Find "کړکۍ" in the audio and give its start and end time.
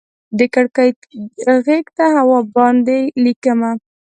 0.53-0.89